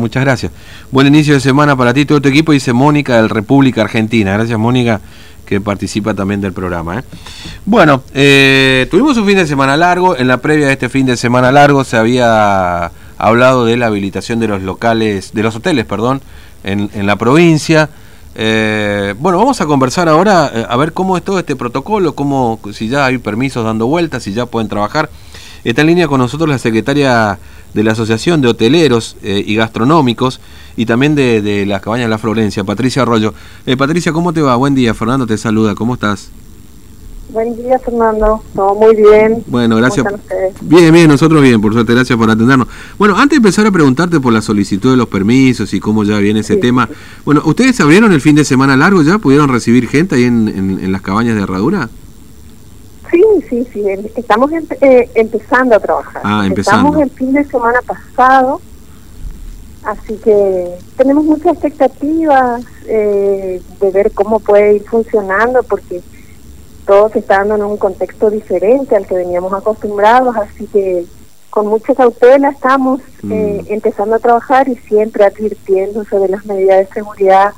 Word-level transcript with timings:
muchas 0.00 0.24
gracias. 0.24 0.50
Buen 0.90 1.06
inicio 1.06 1.34
de 1.34 1.40
semana 1.40 1.76
para 1.76 1.94
ti, 1.94 2.04
todo 2.04 2.20
tu 2.20 2.28
equipo, 2.28 2.52
dice 2.52 2.72
Mónica 2.72 3.16
del 3.16 3.28
República 3.28 3.82
Argentina. 3.82 4.32
Gracias, 4.32 4.58
Mónica, 4.58 5.00
que 5.46 5.60
participa 5.60 6.14
también 6.14 6.40
del 6.40 6.52
programa. 6.52 6.98
¿eh? 6.98 7.02
Bueno, 7.64 8.02
eh, 8.14 8.88
tuvimos 8.90 9.16
un 9.16 9.26
fin 9.26 9.36
de 9.36 9.46
semana 9.46 9.76
largo. 9.76 10.16
En 10.16 10.26
la 10.26 10.38
previa 10.38 10.66
de 10.66 10.72
este 10.72 10.88
fin 10.88 11.06
de 11.06 11.16
semana 11.16 11.52
largo 11.52 11.84
se 11.84 11.96
había 11.96 12.90
hablado 13.18 13.64
de 13.66 13.76
la 13.76 13.86
habilitación 13.86 14.40
de 14.40 14.48
los 14.48 14.62
locales, 14.62 15.32
de 15.32 15.42
los 15.42 15.54
hoteles, 15.54 15.84
perdón, 15.84 16.22
en, 16.64 16.90
en 16.94 17.06
la 17.06 17.16
provincia. 17.16 17.90
Eh, 18.34 19.14
bueno, 19.18 19.38
vamos 19.38 19.60
a 19.60 19.66
conversar 19.66 20.08
ahora 20.08 20.46
a 20.46 20.76
ver 20.76 20.92
cómo 20.92 21.16
es 21.16 21.22
todo 21.22 21.38
este 21.38 21.56
protocolo, 21.56 22.14
cómo, 22.14 22.60
si 22.72 22.88
ya 22.88 23.06
hay 23.06 23.18
permisos 23.18 23.64
dando 23.64 23.86
vueltas, 23.86 24.22
si 24.22 24.32
ya 24.32 24.46
pueden 24.46 24.68
trabajar. 24.68 25.10
Está 25.64 25.82
en 25.82 25.88
línea 25.88 26.08
con 26.08 26.20
nosotros 26.20 26.48
la 26.48 26.58
secretaria 26.58 27.38
de 27.74 27.84
la 27.84 27.92
Asociación 27.92 28.40
de 28.40 28.48
Hoteleros 28.48 29.16
eh, 29.22 29.42
y 29.46 29.54
Gastronómicos 29.54 30.40
y 30.76 30.86
también 30.86 31.14
de, 31.14 31.42
de 31.42 31.66
las 31.66 31.82
cabañas 31.82 32.06
de 32.06 32.10
la 32.10 32.18
Florencia, 32.18 32.64
Patricia 32.64 33.02
Arroyo. 33.02 33.34
Patricia, 33.76 34.12
¿cómo 34.12 34.32
te 34.32 34.40
va? 34.40 34.56
Buen 34.56 34.74
día, 34.74 34.94
Fernando 34.94 35.26
te 35.26 35.36
saluda, 35.36 35.74
¿cómo 35.74 35.94
estás? 35.94 36.30
Buen 37.32 37.56
día, 37.56 37.78
Fernando. 37.78 38.42
Todo 38.54 38.74
muy 38.74 38.96
bien. 38.96 39.44
Bueno, 39.46 39.76
gracias. 39.76 40.04
Bien, 40.62 40.92
bien, 40.92 41.08
nosotros 41.08 41.40
bien, 41.42 41.60
por 41.60 41.72
suerte, 41.72 41.94
gracias 41.94 42.18
por 42.18 42.28
atendernos. 42.28 42.66
Bueno, 42.98 43.14
antes 43.16 43.30
de 43.30 43.36
empezar 43.36 43.66
a 43.66 43.70
preguntarte 43.70 44.18
por 44.18 44.32
la 44.32 44.42
solicitud 44.42 44.90
de 44.90 44.96
los 44.96 45.06
permisos 45.06 45.72
y 45.72 45.80
cómo 45.80 46.02
ya 46.02 46.18
viene 46.18 46.40
ese 46.40 46.56
tema, 46.56 46.88
bueno, 47.24 47.42
¿ustedes 47.44 47.80
abrieron 47.80 48.12
el 48.12 48.20
fin 48.20 48.34
de 48.34 48.44
semana 48.44 48.76
largo 48.76 49.02
ya? 49.02 49.18
¿Pudieron 49.18 49.48
recibir 49.48 49.86
gente 49.86 50.16
ahí 50.16 50.24
en, 50.24 50.48
en, 50.48 50.90
las 50.92 51.02
cabañas 51.02 51.36
de 51.36 51.42
Herradura? 51.42 51.88
Sí, 53.10 53.22
sí, 53.48 53.68
sí, 53.72 53.84
estamos 54.16 54.50
eh, 54.52 55.10
empezando 55.14 55.74
a 55.74 55.80
trabajar. 55.80 56.22
Ah, 56.24 56.44
empezando. 56.46 56.88
Estamos 56.88 57.02
el 57.02 57.10
fin 57.10 57.32
de 57.32 57.44
semana 57.44 57.80
pasado, 57.82 58.60
así 59.84 60.16
que 60.18 60.78
tenemos 60.96 61.24
muchas 61.24 61.54
expectativas 61.54 62.62
eh, 62.86 63.60
de 63.80 63.90
ver 63.90 64.12
cómo 64.12 64.38
puede 64.38 64.76
ir 64.76 64.84
funcionando, 64.84 65.62
porque 65.64 66.02
todo 66.86 67.08
se 67.10 67.20
está 67.20 67.38
dando 67.38 67.56
en 67.56 67.62
un 67.62 67.76
contexto 67.76 68.30
diferente 68.30 68.94
al 68.94 69.06
que 69.06 69.14
veníamos 69.14 69.52
acostumbrados, 69.52 70.36
así 70.36 70.66
que 70.66 71.04
con 71.50 71.66
mucha 71.66 71.94
cautela 71.94 72.50
estamos 72.50 73.00
mm. 73.22 73.32
eh, 73.32 73.64
empezando 73.68 74.14
a 74.14 74.20
trabajar 74.20 74.68
y 74.68 74.76
siempre 74.76 75.24
advirtiendo 75.24 76.04
sobre 76.04 76.30
las 76.30 76.46
medidas 76.46 76.88
de 76.88 76.94
seguridad 76.94 77.52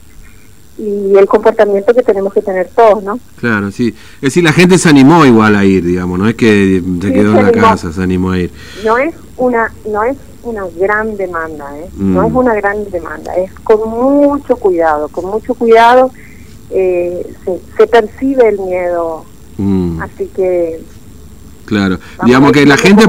y 0.78 1.14
el 1.16 1.26
comportamiento 1.26 1.94
que 1.94 2.02
tenemos 2.02 2.32
que 2.32 2.40
tener 2.40 2.68
todos, 2.74 3.02
¿no? 3.02 3.18
Claro, 3.36 3.70
sí. 3.70 3.94
Es 4.16 4.20
decir, 4.20 4.42
la 4.42 4.52
gente 4.52 4.78
se 4.78 4.88
animó 4.88 5.24
igual 5.26 5.54
a 5.54 5.64
ir, 5.64 5.84
digamos, 5.84 6.18
no 6.18 6.28
es 6.28 6.34
que 6.34 6.82
se 7.00 7.12
quedó 7.12 7.38
en 7.38 7.44
la 7.44 7.52
casa, 7.52 7.92
se 7.92 8.02
animó 8.02 8.30
a 8.30 8.38
ir. 8.38 8.50
No 8.84 8.96
es 8.96 9.14
una, 9.36 9.72
no 9.90 10.02
es 10.04 10.16
una 10.42 10.64
gran 10.78 11.16
demanda, 11.16 11.78
¿eh? 11.78 11.88
No 11.96 12.26
es 12.26 12.32
mm. 12.32 12.36
una 12.36 12.54
gran 12.54 12.90
demanda, 12.90 13.34
es 13.34 13.52
con 13.60 13.88
mucho 13.88 14.56
cuidado, 14.56 15.08
con 15.08 15.26
mucho 15.26 15.54
cuidado 15.54 16.10
eh, 16.70 17.34
se, 17.76 17.86
percibe 17.86 18.48
el 18.48 18.58
miedo. 18.58 19.24
Mm. 19.58 20.00
Así 20.00 20.26
que... 20.34 20.82
Claro, 21.66 21.98
digamos 22.24 22.52
que 22.52 22.66
la 22.66 22.76
gente... 22.76 23.04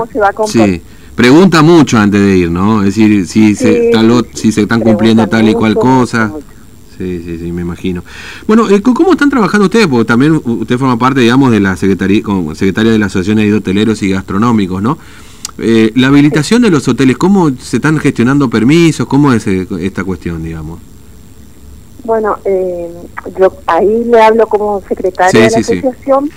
sí, 0.47 0.81
pregunta 1.16 1.61
mucho 1.61 1.97
antes 1.97 2.22
de 2.22 2.38
ir, 2.38 2.52
¿no? 2.52 2.81
Es 2.81 2.95
decir, 2.95 3.25
si, 3.25 3.56
se, 3.56 3.91
si 4.34 4.52
se 4.52 4.61
están 4.61 4.81
cumpliendo 4.81 5.28
tal 5.28 5.47
y 5.47 5.53
cual 5.53 5.75
cosa. 5.75 6.31
Sí, 6.97 7.22
sí, 7.23 7.38
sí, 7.39 7.52
me 7.52 7.61
imagino. 7.61 8.03
Bueno, 8.47 8.69
eh, 8.69 8.81
¿cómo 8.81 9.13
están 9.13 9.30
trabajando 9.30 9.66
ustedes? 9.66 9.88
Porque 9.88 10.05
también 10.05 10.39
usted 10.44 10.77
forma 10.77 10.97
parte, 10.97 11.22
digamos, 11.22 11.52
de 11.52 11.59
la 11.59 11.75
secretaría, 11.75 12.22
como 12.22 12.53
secretaria 12.55 12.91
de 12.91 13.00
la 13.00 13.08
Asociación 13.08 13.38
de 13.38 13.53
Hoteleros 13.53 14.03
y 14.03 14.09
Gastronómicos, 14.09 14.81
¿no? 14.81 14.97
Eh, 15.58 15.91
la 15.95 16.08
habilitación 16.08 16.61
de 16.61 16.72
los 16.72 16.88
hoteles, 16.88 17.17
¿cómo 17.17 17.50
se 17.52 17.77
están 17.77 17.97
gestionando 18.00 18.50
permisos? 18.50 19.08
¿Cómo 19.08 19.33
es 19.33 19.45
esta 19.47 20.03
cuestión, 20.03 20.44
digamos? 20.44 20.80
Bueno, 22.03 22.38
eh, 22.44 22.91
yo 23.39 23.55
ahí 23.67 24.03
le 24.05 24.22
hablo 24.22 24.47
como 24.47 24.81
secretaria 24.81 25.41
de 25.41 25.50
la 25.52 25.57
asociación. 25.57 26.30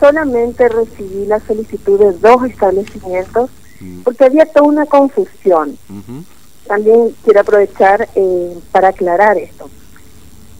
Solamente 0.00 0.68
recibí 0.68 1.26
la 1.26 1.40
solicitud 1.40 1.98
de 1.98 2.12
dos 2.12 2.44
establecimientos 2.44 3.50
mm. 3.80 4.00
porque 4.02 4.24
había 4.24 4.46
toda 4.46 4.66
una 4.66 4.86
confusión. 4.86 5.76
También 6.66 7.14
quiero 7.22 7.40
aprovechar 7.40 8.08
eh, 8.14 8.58
para 8.72 8.88
aclarar 8.88 9.36
esto. 9.36 9.68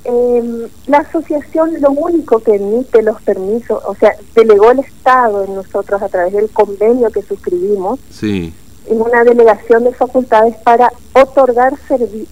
Eh, 0.04 0.68
la 0.86 0.98
asociación 0.98 1.80
lo 1.80 1.90
único 1.92 2.40
que 2.40 2.56
emite 2.56 3.02
los 3.02 3.20
permisos, 3.22 3.82
o 3.86 3.94
sea, 3.94 4.14
delegó 4.34 4.70
el 4.70 4.80
Estado 4.80 5.44
en 5.44 5.54
nosotros 5.54 6.02
a 6.02 6.08
través 6.08 6.34
del 6.34 6.50
convenio 6.50 7.10
que 7.10 7.22
suscribimos. 7.22 8.00
Sí 8.10 8.52
en 8.86 9.00
una 9.00 9.24
delegación 9.24 9.84
de 9.84 9.94
facultades 9.94 10.56
para 10.56 10.92
otorgar 11.14 11.74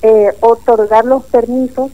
eh, 0.03 0.29
otorgar 0.41 1.05
los 1.05 1.25
permisos 1.25 1.91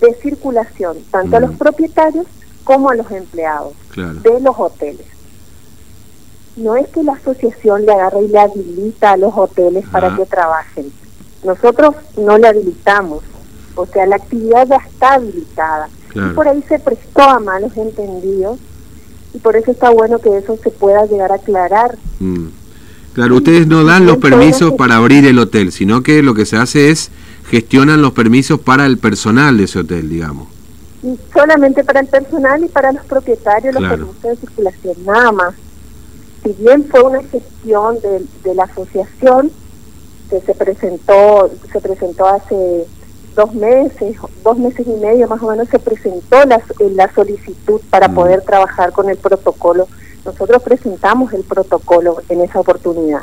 de 0.00 0.14
circulación, 0.14 0.98
tanto 1.10 1.36
a 1.36 1.40
los 1.40 1.52
propietarios 1.52 2.26
como 2.64 2.90
a 2.90 2.94
los 2.94 3.10
empleados 3.10 3.74
de 3.94 4.40
los 4.40 4.58
hoteles. 4.58 5.06
No 6.56 6.76
es 6.76 6.88
que 6.88 7.02
la 7.02 7.12
asociación 7.12 7.86
le 7.86 7.92
agarre 7.92 8.22
y 8.22 8.28
le 8.28 8.38
habilita 8.38 9.12
a 9.12 9.16
los 9.16 9.32
hoteles 9.34 9.84
para 9.90 10.14
que 10.16 10.26
trabajen. 10.26 10.92
Nosotros 11.44 11.94
no 12.16 12.36
le 12.36 12.48
habilitamos. 12.48 13.22
O 13.74 13.86
sea, 13.86 14.06
la 14.06 14.16
actividad 14.16 14.66
ya 14.68 14.76
está 14.76 15.14
habilitada. 15.14 15.88
Y 16.14 16.34
por 16.34 16.46
ahí 16.46 16.62
se 16.68 16.78
prestó 16.78 17.22
a 17.22 17.40
malos 17.40 17.76
entendidos. 17.76 18.58
Y 19.34 19.38
por 19.38 19.56
eso 19.56 19.70
está 19.70 19.90
bueno 19.90 20.18
que 20.18 20.36
eso 20.36 20.58
se 20.62 20.70
pueda 20.70 21.06
llegar 21.06 21.32
a 21.32 21.36
aclarar. 21.36 21.96
Mm. 22.20 22.48
Claro, 23.14 23.36
ustedes 23.36 23.66
no 23.66 23.84
dan 23.84 24.06
los 24.06 24.18
permisos 24.18 24.72
para 24.72 24.96
abrir 24.96 25.26
el 25.26 25.38
hotel, 25.38 25.70
sino 25.72 26.02
que 26.02 26.22
lo 26.22 26.34
que 26.34 26.46
se 26.46 26.56
hace 26.56 26.90
es 26.90 27.10
gestionan 27.50 28.00
los 28.00 28.12
permisos 28.12 28.60
para 28.60 28.86
el 28.86 28.98
personal 28.98 29.58
de 29.58 29.64
ese 29.64 29.80
hotel, 29.80 30.08
digamos. 30.08 30.48
Solamente 31.32 31.84
para 31.84 32.00
el 32.00 32.06
personal 32.06 32.64
y 32.64 32.68
para 32.68 32.92
los 32.92 33.04
propietarios 33.04 33.74
los 33.74 33.82
permisos 33.82 34.22
de 34.22 34.36
circulación, 34.36 34.96
nada 35.04 35.32
más. 35.32 35.54
Si 36.42 36.54
bien 36.62 36.86
fue 36.90 37.02
una 37.02 37.22
gestión 37.22 37.96
de, 38.00 38.24
de 38.44 38.54
la 38.54 38.64
asociación 38.64 39.50
que 40.30 40.40
se 40.40 40.54
presentó, 40.54 41.50
se 41.70 41.80
presentó 41.80 42.26
hace 42.26 42.86
dos 43.34 43.54
meses, 43.54 44.16
dos 44.42 44.58
meses 44.58 44.86
y 44.86 45.00
medio 45.00 45.28
más 45.28 45.42
o 45.42 45.50
menos, 45.50 45.68
se 45.68 45.78
presentó 45.78 46.44
la, 46.44 46.62
la 46.94 47.12
solicitud 47.14 47.80
para 47.90 48.08
mm. 48.08 48.14
poder 48.14 48.42
trabajar 48.42 48.92
con 48.92 49.08
el 49.08 49.16
protocolo. 49.16 49.88
Nosotros 50.24 50.62
presentamos 50.62 51.32
el 51.32 51.42
protocolo 51.42 52.18
en 52.28 52.42
esa 52.42 52.60
oportunidad. 52.60 53.22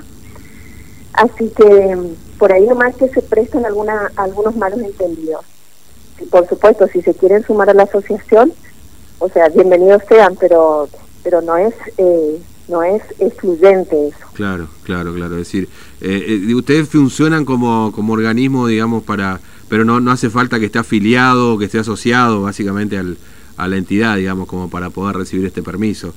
Así 1.14 1.50
que 1.50 1.98
por 2.38 2.52
ahí 2.52 2.66
nomás 2.66 2.96
que 2.96 3.10
se 3.10 3.22
prestan 3.22 3.66
alguna, 3.66 4.12
algunos 4.16 4.56
malos 4.56 4.80
entendidos. 4.82 5.46
Y 6.20 6.26
por 6.26 6.48
supuesto, 6.48 6.88
si 6.88 7.02
se 7.02 7.14
quieren 7.14 7.44
sumar 7.44 7.70
a 7.70 7.74
la 7.74 7.84
asociación, 7.84 8.54
o 9.20 9.30
sea, 9.30 9.50
bienvenidos 9.50 10.04
sean, 10.08 10.36
pero 10.40 10.88
pero 11.24 11.42
no 11.42 11.58
es 11.58 11.74
eh, 11.98 12.42
no 12.70 12.84
es 12.84 13.02
excluyente 13.20 14.08
eso. 14.08 14.28
Claro, 14.34 14.70
claro, 14.84 15.14
claro. 15.14 15.34
Es 15.34 15.48
decir, 15.48 15.68
eh, 16.02 16.40
eh, 16.48 16.56
ustedes 16.56 16.88
funcionan 16.88 17.44
como, 17.44 17.92
como 17.92 18.14
organismo, 18.14 18.68
digamos, 18.68 19.04
para 19.04 19.42
pero 19.70 19.86
no, 19.86 20.00
no 20.00 20.12
hace 20.12 20.30
falta 20.30 20.60
que 20.60 20.66
esté 20.66 20.80
afiliado, 20.80 21.58
que 21.58 21.66
esté 21.66 21.80
asociado 21.80 22.42
básicamente 22.42 22.98
al, 22.98 23.18
a 23.56 23.68
la 23.68 23.78
entidad, 23.78 24.18
digamos, 24.18 24.48
como 24.48 24.70
para 24.70 24.90
poder 24.90 25.16
recibir 25.16 25.46
este 25.46 25.62
permiso. 25.62 26.14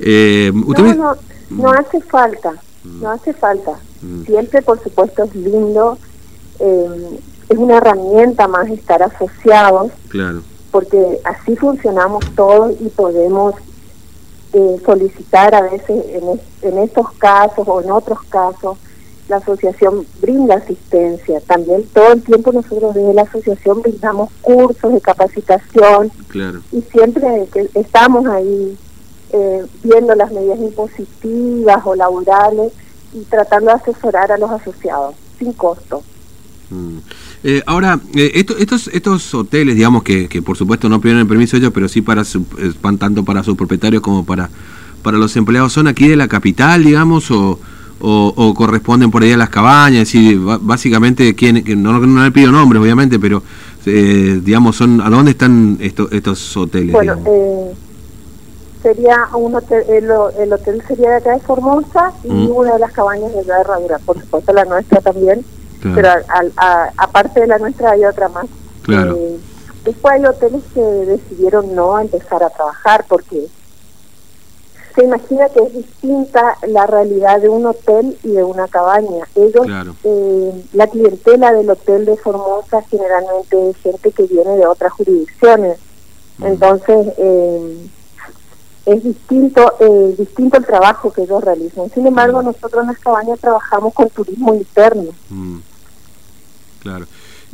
no, 0.00 0.94
no, 0.94 1.16
no 1.50 1.70
hace 1.70 2.00
falta, 2.00 2.54
no 2.84 3.10
hace 3.10 3.32
falta. 3.32 3.72
Mm. 4.02 4.24
Siempre, 4.24 4.62
por 4.62 4.82
supuesto, 4.82 5.24
es 5.24 5.34
lindo, 5.34 5.98
eh, 6.58 7.20
es 7.48 7.56
una 7.56 7.76
herramienta 7.76 8.48
más 8.48 8.68
estar 8.68 9.02
asociados, 9.02 9.92
claro. 10.08 10.42
porque 10.70 11.20
así 11.24 11.56
funcionamos 11.56 12.24
todos 12.34 12.72
y 12.80 12.88
podemos 12.88 13.54
eh, 14.52 14.76
solicitar 14.84 15.54
a 15.54 15.62
veces 15.62 16.04
en, 16.10 16.40
en 16.62 16.78
estos 16.78 17.12
casos 17.12 17.64
o 17.66 17.80
en 17.80 17.90
otros 17.90 18.18
casos 18.28 18.76
la 19.28 19.36
asociación 19.36 20.06
brinda 20.20 20.56
asistencia. 20.56 21.40
También 21.40 21.84
todo 21.92 22.12
el 22.12 22.22
tiempo 22.22 22.52
nosotros 22.52 22.94
desde 22.94 23.14
la 23.14 23.22
asociación 23.22 23.82
brindamos 23.82 24.30
cursos 24.40 24.92
de 24.92 25.00
capacitación 25.00 26.10
claro. 26.28 26.60
y 26.72 26.80
siempre 26.82 27.48
que 27.52 27.68
estamos 27.74 28.26
ahí 28.26 28.76
eh, 29.32 29.64
viendo 29.82 30.14
las 30.14 30.32
medidas 30.32 30.58
impositivas 30.58 31.78
o 31.84 31.94
laborales 31.94 32.72
y 33.12 33.20
tratando 33.24 33.66
de 33.66 33.76
asesorar 33.76 34.32
a 34.32 34.38
los 34.38 34.50
asociados 34.50 35.14
sin 35.38 35.52
costo. 35.52 36.02
Mm. 36.70 36.98
Eh, 37.44 37.62
ahora, 37.66 38.00
eh, 38.14 38.44
estos 38.58 38.88
estos 38.88 39.34
hoteles, 39.34 39.76
digamos 39.76 40.02
que, 40.02 40.28
que 40.28 40.42
por 40.42 40.56
supuesto 40.56 40.88
no 40.88 41.00
piden 41.00 41.18
el 41.18 41.26
permiso 41.26 41.56
ellos, 41.56 41.72
pero 41.72 41.88
sí 41.88 42.02
para 42.02 42.24
su, 42.24 42.44
van 42.82 42.98
tanto 42.98 43.24
para 43.24 43.42
sus 43.42 43.56
propietarios 43.56 44.02
como 44.02 44.24
para 44.24 44.50
para 45.02 45.18
los 45.18 45.36
empleados, 45.36 45.72
¿son 45.72 45.86
aquí 45.86 46.08
de 46.08 46.16
la 46.16 46.28
capital, 46.28 46.84
digamos, 46.84 47.30
o, 47.30 47.58
o, 48.00 48.54
corresponden 48.54 49.10
por 49.10 49.22
ahí 49.22 49.32
a 49.32 49.36
las 49.36 49.50
cabañas? 49.50 50.14
y 50.14 50.34
básicamente, 50.36 51.34
¿quién, 51.34 51.64
no, 51.82 51.98
no 51.98 52.24
le 52.24 52.30
pido 52.30 52.52
nombres, 52.52 52.82
obviamente, 52.82 53.18
pero 53.18 53.42
eh, 53.86 54.40
digamos, 54.42 54.76
son 54.76 55.00
¿a 55.00 55.08
dónde 55.08 55.32
están 55.32 55.78
estos, 55.80 56.12
estos 56.12 56.56
hoteles? 56.56 56.92
Bueno, 56.92 57.16
eh, 57.26 57.74
sería 58.82 59.28
un 59.34 59.54
hotel, 59.54 59.84
el, 59.88 60.52
hotel 60.52 60.82
sería 60.86 61.10
de 61.10 61.16
acá 61.16 61.32
de 61.32 61.40
Formosa 61.40 62.12
y 62.24 62.32
mm. 62.32 62.50
una 62.50 62.72
de 62.74 62.78
las 62.78 62.92
cabañas 62.92 63.32
de 63.34 63.44
la 63.44 63.60
Herradura, 63.60 63.98
por 64.04 64.20
supuesto 64.20 64.52
la 64.52 64.64
nuestra 64.64 65.00
también. 65.00 65.44
pero 65.82 66.08
aparte 66.96 67.40
de 67.40 67.46
la 67.46 67.58
nuestra 67.58 67.92
hay 67.92 68.04
otra 68.04 68.28
más. 68.28 68.46
Claro. 68.82 69.16
Eh, 69.16 69.38
después 69.84 70.14
hay 70.14 70.24
hoteles 70.24 70.62
que 70.74 70.80
decidieron 70.80 71.74
no 71.74 71.98
empezar 71.98 72.42
a 72.42 72.50
trabajar 72.50 73.04
porque 73.08 73.46
se 74.98 75.04
imagina 75.04 75.48
que 75.50 75.60
es 75.62 75.72
distinta 75.74 76.58
la 76.66 76.84
realidad 76.88 77.40
de 77.40 77.48
un 77.48 77.66
hotel 77.66 78.18
y 78.24 78.30
de 78.32 78.42
una 78.42 78.66
cabaña. 78.66 79.28
Ellos, 79.36 79.64
eh, 80.02 80.64
la 80.72 80.88
clientela 80.88 81.52
del 81.52 81.70
hotel 81.70 82.04
de 82.04 82.16
Formosa 82.16 82.82
generalmente 82.90 83.70
es 83.70 83.76
gente 83.76 84.10
que 84.10 84.24
viene 84.24 84.56
de 84.56 84.66
otras 84.66 84.92
jurisdicciones. 84.94 85.78
Entonces, 86.42 87.12
eh, 87.16 87.88
es 88.86 89.04
distinto 89.04 89.72
eh, 89.78 90.16
distinto 90.18 90.56
el 90.56 90.66
trabajo 90.66 91.12
que 91.12 91.22
ellos 91.22 91.44
realizan. 91.44 91.88
Sin 91.90 92.04
embargo, 92.04 92.42
nosotros 92.42 92.82
en 92.82 92.88
las 92.88 92.98
cabañas 92.98 93.38
trabajamos 93.38 93.94
con 93.94 94.10
turismo 94.10 94.52
interno. 94.52 95.12
Claro. 96.80 97.06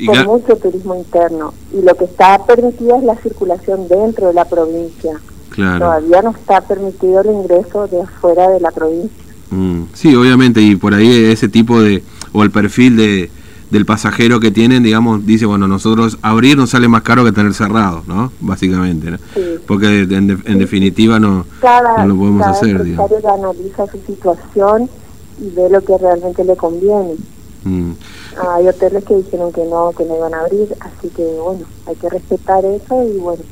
con 0.07 0.25
mucho 0.25 0.57
turismo 0.57 0.95
interno. 0.95 1.53
Y 1.75 1.83
lo 1.83 1.95
que 1.95 2.05
está 2.05 2.43
permitido 2.47 2.97
es 2.97 3.03
la 3.03 3.17
circulación 3.17 3.87
dentro 3.87 4.29
de 4.29 4.33
la 4.33 4.47
provincia. 4.47 5.21
Todavía 5.57 6.23
no 6.23 6.31
está 6.31 6.61
permitido 6.61 7.21
el 7.21 7.29
ingreso 7.29 7.87
de 7.87 8.03
afuera 8.03 8.49
de 8.51 8.61
la 8.61 8.71
provincia. 8.71 9.25
Mm. 9.51 9.85
Sí, 9.93 10.15
obviamente, 10.15 10.61
y 10.61 10.77
por 10.77 10.95
ahí 10.95 11.11
ese 11.27 11.49
tipo 11.49 11.81
de, 11.81 12.03
o 12.33 12.43
el 12.43 12.51
perfil 12.51 12.97
de, 12.97 13.31
del 13.71 13.87
pasajero 13.87 14.41
que 14.41 14.51
tienen, 14.51 14.83
digamos, 14.83 15.27
dice, 15.27 15.47
bueno, 15.47 15.67
nosotros 15.67 16.19
abrir 16.23 16.57
nos 16.57 16.71
sale 16.71 16.89
más 16.89 17.03
caro 17.03 17.25
que 17.25 17.33
tener 17.33 17.55
cerrado, 17.55 18.03
¿no? 18.07 18.33
Básicamente, 18.41 19.11
¿no? 19.11 19.19
Porque 19.67 20.03
en, 20.03 20.59
definitiva 20.59 21.19
no, 21.19 21.45
lo 21.63 22.17
podemos 22.17 22.41
cada 22.41 22.53
hacer. 22.53 22.85
Digamos. 22.85 23.11
analiza 23.25 23.87
su 23.87 23.99
situación 24.07 24.89
y 25.41 25.51
ve 25.51 25.69
lo 25.71 25.81
que 25.81 25.99
realmente 25.99 26.45
le 26.45 26.57
conviene. 26.57 27.15
Mm. 27.65 27.93
Hay 28.55 28.69
hoteles 28.69 29.05
que 29.05 29.17
dijeron 29.17 29.53
que 29.53 29.65
no, 29.65 29.93
que 29.97 30.05
no 30.05 30.17
iban 30.17 30.35
a 30.35 30.41
abrir, 30.41 30.75
así 30.81 31.09
que 31.09 31.25
bueno, 31.43 31.65
hay 31.87 31.97
que 31.97 32.11
respetar 32.11 32.65
eso 32.65 33.03
y 33.05 33.19
bueno, 33.19 33.43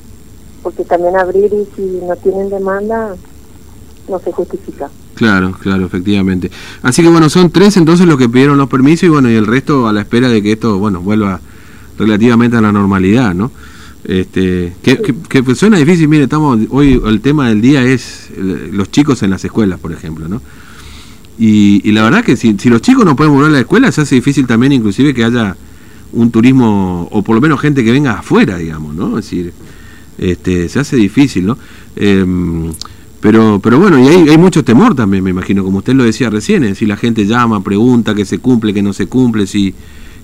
porque 0.62 0.84
también 0.84 1.16
abrir 1.16 1.52
y 1.52 1.66
si 1.76 2.00
no 2.06 2.16
tienen 2.16 2.48
demanda 2.50 3.14
no 4.08 4.18
se 4.18 4.32
justifica. 4.32 4.90
Claro, 5.14 5.52
claro, 5.60 5.86
efectivamente. 5.86 6.50
Así 6.82 7.02
que 7.02 7.08
bueno, 7.08 7.28
son 7.28 7.50
tres 7.50 7.76
entonces 7.76 8.06
los 8.06 8.16
que 8.16 8.28
pidieron 8.28 8.58
los 8.58 8.68
permisos 8.68 9.04
y 9.04 9.08
bueno, 9.08 9.30
y 9.30 9.34
el 9.34 9.46
resto 9.46 9.86
a 9.86 9.92
la 9.92 10.00
espera 10.00 10.28
de 10.28 10.42
que 10.42 10.52
esto, 10.52 10.78
bueno, 10.78 11.00
vuelva 11.00 11.40
relativamente 11.98 12.56
a 12.56 12.60
la 12.60 12.72
normalidad, 12.72 13.34
¿no? 13.34 13.50
Este, 14.04 14.72
que, 14.82 15.14
que, 15.28 15.54
suena 15.54 15.76
difícil, 15.78 16.08
mire, 16.08 16.24
estamos 16.24 16.58
hoy 16.70 17.00
el 17.06 17.20
tema 17.20 17.48
del 17.48 17.60
día 17.60 17.84
es 17.84 18.30
los 18.36 18.90
chicos 18.90 19.22
en 19.22 19.30
las 19.30 19.44
escuelas, 19.44 19.78
por 19.78 19.92
ejemplo, 19.92 20.28
¿no? 20.28 20.42
Y, 21.38 21.80
y 21.88 21.92
la 21.92 22.02
verdad 22.02 22.24
que 22.24 22.36
si, 22.36 22.56
si 22.58 22.68
los 22.68 22.82
chicos 22.82 23.04
no 23.04 23.14
pueden 23.14 23.32
volver 23.32 23.50
a 23.50 23.52
la 23.52 23.60
escuela, 23.60 23.92
se 23.92 24.00
hace 24.00 24.16
difícil 24.16 24.46
también 24.46 24.72
inclusive 24.72 25.14
que 25.14 25.24
haya 25.24 25.56
un 26.12 26.30
turismo, 26.30 27.08
o 27.10 27.22
por 27.22 27.34
lo 27.34 27.40
menos 27.40 27.60
gente 27.60 27.84
que 27.84 27.92
venga 27.92 28.18
afuera, 28.18 28.58
digamos, 28.58 28.94
¿no? 28.94 29.18
Es 29.18 29.24
decir, 29.24 29.52
este, 30.18 30.68
se 30.68 30.80
hace 30.80 30.96
difícil, 30.96 31.46
¿no? 31.46 31.58
Em, 31.96 32.72
pero, 33.20 33.60
pero 33.62 33.78
bueno, 33.78 33.98
y 34.00 34.08
hay, 34.28 34.36
mucho 34.38 34.64
temor 34.64 34.96
también, 34.96 35.22
me 35.22 35.30
imagino, 35.30 35.62
como 35.62 35.78
usted 35.78 35.92
lo 35.92 36.02
decía 36.02 36.28
recién, 36.28 36.74
si 36.74 36.86
la 36.86 36.96
gente 36.96 37.24
llama, 37.24 37.62
pregunta, 37.62 38.16
que 38.16 38.24
se 38.24 38.38
cumple, 38.38 38.74
que 38.74 38.82
no 38.82 38.92
se 38.92 39.06
cumple, 39.06 39.46
si 39.46 39.74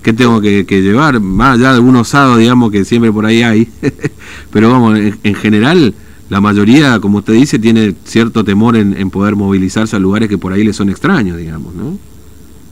qué 0.03 0.11
tengo 0.11 0.41
que, 0.41 0.65
llevar, 0.65 1.21
más 1.21 1.57
allá 1.57 1.69
de 1.69 1.75
algún 1.75 1.95
osado, 1.95 2.35
digamos, 2.35 2.71
que 2.71 2.83
siempre 2.83 3.11
por 3.11 3.25
ahí 3.25 3.41
hay, 3.41 3.69
pero 4.51 4.69
vamos, 4.69 4.99
en, 4.99 5.35
general, 5.35 5.93
la 6.29 6.41
mayoría, 6.41 6.99
como 6.99 7.19
usted 7.19 7.33
dice, 7.33 7.57
tiene 7.57 7.95
cierto 8.03 8.43
temor 8.43 8.75
en, 8.75 8.95
en 8.97 9.09
poder 9.09 9.37
movilizarse 9.37 9.95
a 9.95 9.99
lugares 9.99 10.27
que 10.27 10.37
por 10.37 10.51
ahí 10.51 10.65
le 10.65 10.73
son 10.73 10.89
extraños, 10.89 11.37
digamos, 11.37 11.73
¿no? 11.73 11.97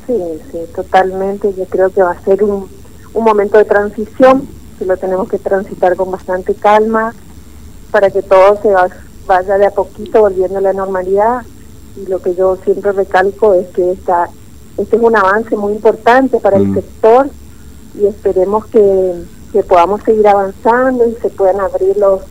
Sí, 0.08 0.14
sí, 0.52 0.58
totalmente, 0.76 1.54
yo 1.58 1.64
creo 1.66 1.90
que 1.90 2.02
va 2.02 2.12
a 2.12 2.22
ser 2.26 2.44
un, 2.44 2.66
un 3.14 3.24
momento 3.24 3.58
de 3.58 3.66
transición, 3.66 4.44
que 4.78 4.86
lo 4.86 4.98
tenemos 4.98 5.30
que 5.30 5.40
transitar 5.40 5.96
con 5.96 6.12
bastante 6.12 6.54
calma 6.56 7.14
para 7.92 8.10
que 8.10 8.22
todo 8.22 8.60
se 8.62 8.70
vaya 9.26 9.58
de 9.58 9.66
a 9.66 9.72
poquito 9.72 10.22
volviendo 10.22 10.58
a 10.60 10.62
la 10.62 10.74
normalidad 10.74 11.44
y 11.96 12.06
lo 12.08 12.22
que 12.22 12.36
yo 12.36 12.58
siempre 12.64 12.92
recalco 12.92 13.54
es 13.54 13.68
que 13.70 13.92
esta, 13.92 14.30
este 14.78 14.96
es 14.96 15.02
un 15.02 15.16
avance 15.16 15.56
muy 15.56 15.74
importante 15.74 16.40
para 16.40 16.58
el 16.58 16.68
mm. 16.68 16.76
sector 16.76 17.30
y 18.00 18.06
esperemos 18.06 18.66
que, 18.68 19.24
que 19.52 19.64
podamos 19.64 20.02
seguir 20.04 20.28
avanzando 20.28 21.08
y 21.08 21.16
se 21.16 21.30
puedan 21.30 21.60
abrir 21.60 21.98
los, 21.98 22.22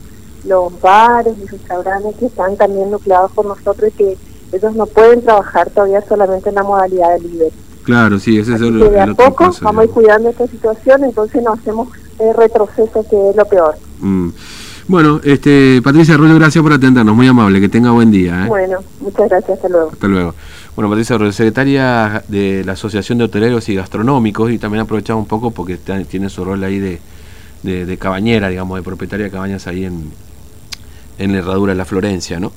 los 0.45 0.81
bares 0.81 1.35
y 1.39 1.47
restaurantes 1.47 2.17
que 2.17 2.27
están 2.27 2.57
también 2.57 2.91
nucleados 2.91 3.33
por 3.33 3.47
nosotros 3.47 3.91
y 3.91 3.97
que 3.97 4.19
ellos 4.53 4.75
no 4.75 4.87
pueden 4.87 5.23
trabajar 5.23 5.71
todavía 5.71 6.03
solamente 6.07 6.51
en 6.51 6.55
la 6.55 6.63
modalidad 6.63 7.15
de 7.15 7.21
libre. 7.21 7.53
Claro, 7.83 8.19
sí, 8.19 8.39
ese 8.39 8.55
es 8.55 8.61
el, 8.61 8.79
que 8.81 8.91
de 8.91 9.01
a 9.01 9.15
poco 9.15 9.51
vamos 9.61 9.83
a 9.83 9.85
ir 9.85 9.91
cuidando 9.91 10.29
esta 10.29 10.47
situación, 10.47 11.05
entonces 11.05 11.43
no 11.43 11.53
hacemos 11.53 11.89
retroceso 12.37 13.05
que 13.09 13.31
es 13.31 13.37
lo 13.37 13.45
peor. 13.45 13.77
Mm. 14.01 14.31
Bueno, 14.89 15.21
este, 15.25 15.81
Patricia 15.83 16.15
Arroyo, 16.15 16.37
gracias 16.37 16.63
por 16.63 16.73
atendernos, 16.73 17.17
muy 17.17 17.27
amable, 17.27 17.61
que 17.61 17.69
tenga 17.69 17.91
buen 17.91 18.13
día. 18.13 18.45
¿eh? 18.45 18.49
Bueno, 18.49 18.79
muchas 19.01 19.29
gracias, 19.29 19.57
hasta 19.57 19.69
luego. 19.69 19.91
Hasta 19.93 20.07
luego. 20.07 20.35
Bueno, 20.77 20.89
Patricia 20.89 21.17
Arroyo, 21.17 21.33
secretaria 21.33 22.23
de 22.29 22.63
la 22.65 22.73
Asociación 22.73 23.19
de 23.19 23.25
Hoteleros 23.25 23.69
y 23.69 23.75
Gastronómicos, 23.75 24.53
y 24.53 24.59
también 24.59 24.83
aprovechamos 24.83 25.23
un 25.23 25.29
poco 25.29 25.51
porque 25.51 25.77
tiene 25.77 26.29
su 26.29 26.45
rol 26.45 26.63
ahí 26.63 26.79
de, 26.79 27.01
de, 27.65 27.99
cabañera, 27.99 28.49
digamos, 28.49 28.79
de 28.79 28.85
propietaria 28.85 29.25
de 29.25 29.33
cabañas 29.33 29.67
ahí 29.67 29.85
en, 29.85 30.13
en 31.19 31.33
la 31.33 31.39
Herradura 31.39 31.73
de 31.73 31.79
la 31.79 31.85
Florencia, 31.85 32.39
¿no? 32.39 32.53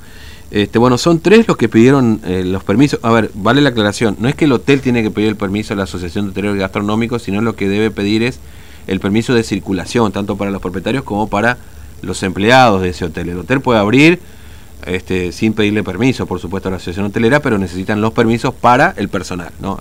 Este, 0.52 0.78
bueno, 0.78 0.98
son 0.98 1.20
tres 1.20 1.48
los 1.48 1.56
que 1.56 1.68
pidieron 1.68 2.20
eh, 2.24 2.44
los 2.44 2.62
permisos. 2.62 3.00
A 3.02 3.10
ver, 3.10 3.30
vale 3.34 3.60
la 3.60 3.70
aclaración. 3.70 4.16
No 4.18 4.28
es 4.28 4.34
que 4.34 4.46
el 4.46 4.52
hotel 4.52 4.80
tiene 4.80 5.02
que 5.02 5.10
pedir 5.10 5.28
el 5.28 5.36
permiso 5.36 5.74
a 5.74 5.76
la 5.76 5.84
Asociación 5.84 6.26
de 6.26 6.30
Hoteleros 6.30 6.56
y 6.56 6.60
Gastronómicos, 6.60 7.22
sino 7.22 7.40
lo 7.40 7.54
que 7.54 7.68
debe 7.68 7.90
pedir 7.90 8.22
es 8.22 8.40
el 8.86 9.00
permiso 9.00 9.34
de 9.34 9.42
circulación, 9.42 10.12
tanto 10.12 10.36
para 10.36 10.50
los 10.50 10.60
propietarios 10.60 11.04
como 11.04 11.28
para 11.28 11.58
los 12.02 12.22
empleados 12.22 12.82
de 12.82 12.90
ese 12.90 13.04
hotel. 13.04 13.28
El 13.28 13.38
hotel 13.38 13.60
puede 13.60 13.80
abrir 13.80 14.20
este, 14.86 15.32
sin 15.32 15.52
pedirle 15.52 15.82
permiso, 15.82 16.26
por 16.26 16.40
supuesto, 16.40 16.68
a 16.68 16.70
la 16.70 16.76
asociación 16.76 17.06
hotelera, 17.06 17.40
pero 17.40 17.58
necesitan 17.58 18.00
los 18.00 18.12
permisos 18.12 18.54
para 18.54 18.94
el 18.96 19.08
personal, 19.08 19.52
¿no? 19.60 19.78